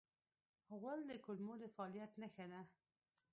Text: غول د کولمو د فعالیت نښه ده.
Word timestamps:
غول 0.79 0.99
د 1.07 1.11
کولمو 1.25 1.53
د 1.61 1.63
فعالیت 1.75 2.11
نښه 2.21 2.45
ده. 2.51 2.61